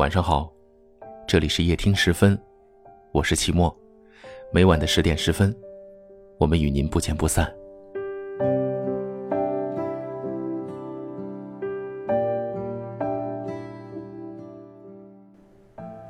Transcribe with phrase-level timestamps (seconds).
[0.00, 0.50] 晚上好，
[1.28, 2.34] 这里是夜听十分，
[3.12, 3.70] 我是齐墨。
[4.50, 5.54] 每晚的十点十分，
[6.38, 7.46] 我们与您不见不散。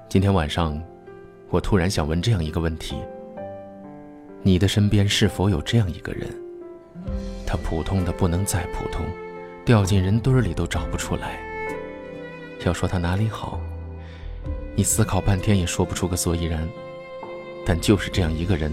[0.08, 0.80] 今天晚上，
[1.48, 2.94] 我突然想问这样一个问题：
[4.40, 6.30] 你的身边是否有这样一个人？
[7.44, 9.04] 他普通的不能再普通，
[9.64, 11.40] 掉进人堆里都找不出来。
[12.64, 13.60] 要说他哪里好？
[14.76, 16.66] 你思考半天也说不出个所以然，
[17.66, 18.72] 但就是这样一个人，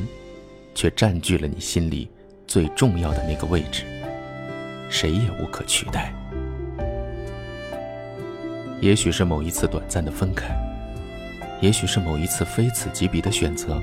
[0.74, 2.10] 却占据了你心里
[2.46, 3.84] 最重要的那个位置，
[4.90, 6.14] 谁也无可取代。
[8.80, 10.56] 也许是某一次短暂的分开，
[11.62, 13.82] 也许是某一次非此即彼的选择，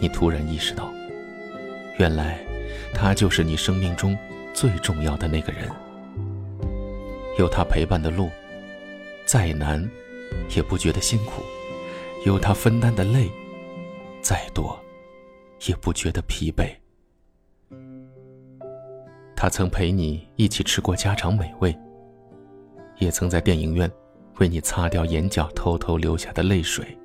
[0.00, 0.90] 你突然意识到，
[1.98, 2.38] 原来
[2.94, 4.16] 他就是你生命中
[4.54, 5.68] 最重要的那个人。
[7.38, 8.30] 有他陪伴的路，
[9.26, 9.90] 再难。
[10.54, 11.42] 也不觉得辛苦，
[12.24, 13.30] 有他分担的累，
[14.20, 14.78] 再多，
[15.66, 16.70] 也不觉得疲惫。
[19.34, 21.76] 他曾陪你一起吃过家常美味，
[22.98, 23.90] 也曾在电影院
[24.38, 26.96] 为你擦掉眼角偷偷流下的泪水。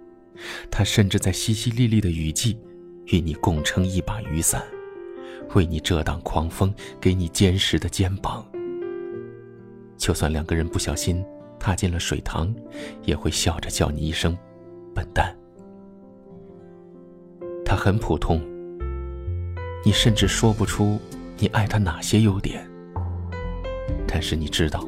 [0.69, 2.59] 他甚至在淅淅沥沥的雨季，
[3.07, 4.63] 与你共撑一把雨伞，
[5.55, 8.45] 为你遮挡狂风，给你坚实的肩膀。
[9.97, 11.25] 就算两个人不小心。
[11.67, 12.55] 踏进了水塘，
[13.03, 14.37] 也会笑着叫你一声
[14.95, 15.35] “笨蛋”。
[17.65, 18.41] 他很普通，
[19.83, 20.97] 你甚至说不出
[21.37, 22.65] 你爱他哪些优点。
[24.07, 24.87] 但是你知道，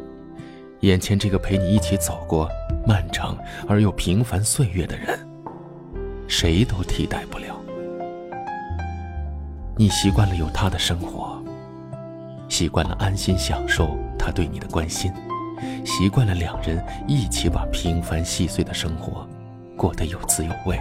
[0.79, 2.47] 眼前这个陪你一起走过
[2.87, 5.19] 漫长而又平凡岁月的人，
[6.29, 7.59] 谁都替代不了。
[9.75, 11.43] 你习惯了有他的生活，
[12.47, 15.11] 习惯了安心享受他对你的关心。
[15.85, 19.27] 习惯了两人一起把平凡细碎的生活
[19.75, 20.77] 过得有滋有味。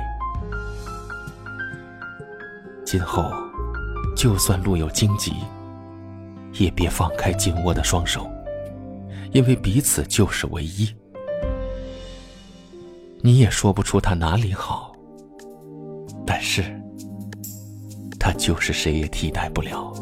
[2.85, 3.31] 今后，
[4.17, 5.35] 就算路有荆棘，
[6.55, 8.31] 也别放开紧握的双手，
[9.33, 10.89] 因为彼此就是唯一。
[13.21, 14.93] 你也说不出他哪里好，
[16.25, 16.63] 但是，
[18.19, 19.93] 他就是谁也替代不了。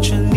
[0.00, 0.31] Chân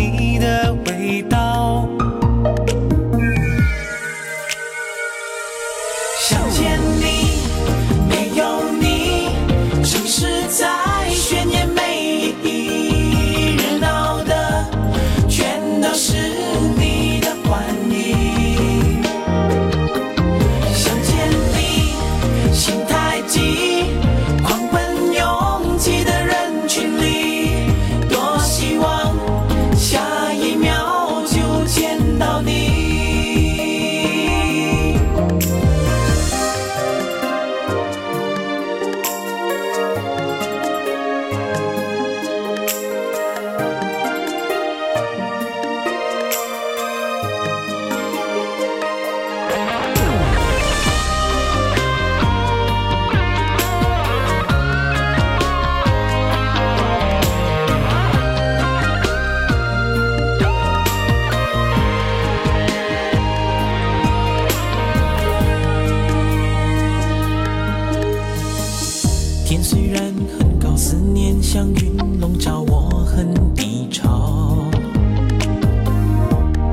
[69.45, 70.01] 天虽然
[70.39, 74.65] 很高，思念像云笼罩我，很低潮。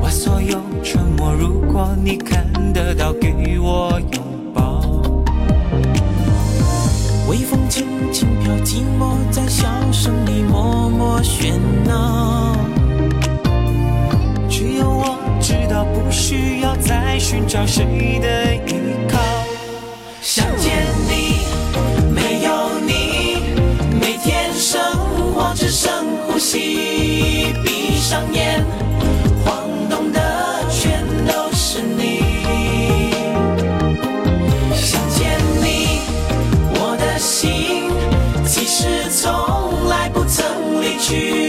[0.01, 4.23] 我所有沉默，如果你看得到，给我拥
[4.55, 4.81] 抱。
[7.29, 11.53] 微风轻轻飘，寂寞在笑声里默默喧
[11.87, 12.57] 闹。
[14.49, 18.72] 只有我知道，不需要再寻找谁的。
[27.65, 28.65] 闭上眼
[29.45, 30.21] 晃动的
[30.71, 33.13] 全都是你。
[34.75, 36.01] 想见你
[36.75, 37.91] 我的心
[38.47, 41.42] 其实从来不曾离去。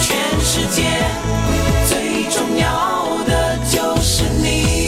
[0.00, 0.82] 全世界
[1.88, 4.78] 最重要的就是你。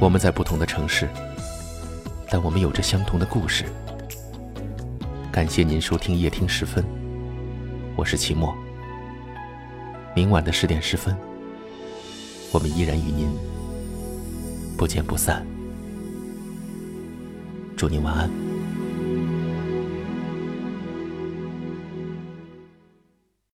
[0.00, 1.08] 我们在不同的城市，
[2.28, 3.64] 但我们有着相同的故事。
[5.32, 6.84] 感谢您收听夜听十分，
[7.96, 8.54] 我是齐墨。
[10.14, 11.16] 明晚的十点十分，
[12.52, 13.28] 我们依然与您
[14.76, 15.44] 不见不散。
[17.76, 18.53] 祝您晚安。